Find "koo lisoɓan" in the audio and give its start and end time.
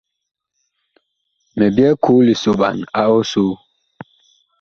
2.03-2.77